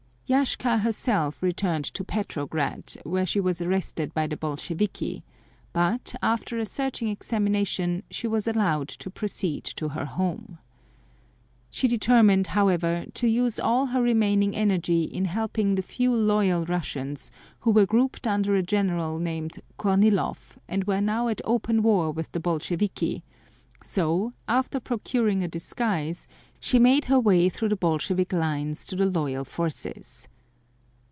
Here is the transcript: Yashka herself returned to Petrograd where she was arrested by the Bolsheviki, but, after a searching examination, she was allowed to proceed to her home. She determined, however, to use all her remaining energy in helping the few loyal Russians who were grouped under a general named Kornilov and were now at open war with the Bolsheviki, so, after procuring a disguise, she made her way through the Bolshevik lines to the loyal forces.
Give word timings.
Yashka 0.33 0.79
herself 0.79 1.43
returned 1.43 1.83
to 1.83 2.05
Petrograd 2.05 2.93
where 3.03 3.25
she 3.25 3.41
was 3.41 3.61
arrested 3.61 4.13
by 4.13 4.27
the 4.27 4.37
Bolsheviki, 4.37 5.25
but, 5.73 6.15
after 6.21 6.57
a 6.57 6.65
searching 6.65 7.09
examination, 7.09 8.01
she 8.09 8.27
was 8.27 8.47
allowed 8.47 8.87
to 8.87 9.09
proceed 9.09 9.65
to 9.65 9.89
her 9.89 10.05
home. 10.05 10.57
She 11.69 11.89
determined, 11.89 12.47
however, 12.47 13.07
to 13.15 13.27
use 13.27 13.59
all 13.59 13.87
her 13.87 14.01
remaining 14.01 14.55
energy 14.55 15.03
in 15.03 15.25
helping 15.25 15.75
the 15.75 15.81
few 15.83 16.15
loyal 16.15 16.63
Russians 16.63 17.29
who 17.59 17.71
were 17.71 17.85
grouped 17.85 18.25
under 18.25 18.55
a 18.55 18.63
general 18.63 19.19
named 19.19 19.59
Kornilov 19.77 20.55
and 20.65 20.85
were 20.85 21.01
now 21.01 21.27
at 21.27 21.41
open 21.43 21.83
war 21.83 22.09
with 22.09 22.31
the 22.31 22.39
Bolsheviki, 22.39 23.21
so, 23.83 24.31
after 24.47 24.79
procuring 24.79 25.41
a 25.43 25.47
disguise, 25.47 26.27
she 26.59 26.77
made 26.77 27.05
her 27.05 27.19
way 27.19 27.49
through 27.49 27.69
the 27.69 27.75
Bolshevik 27.75 28.31
lines 28.31 28.85
to 28.85 28.95
the 28.95 29.07
loyal 29.07 29.43
forces. 29.43 30.27